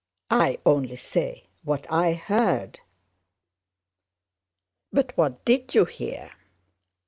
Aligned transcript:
I 0.31 0.57
only 0.65 0.95
say 0.95 1.45
what 1.63 1.85
I 1.91 2.13
heard." 2.13 2.79
"But 4.91 5.15
what 5.15 5.45
did 5.45 5.75
you 5.75 5.85
hear?" 5.85 6.31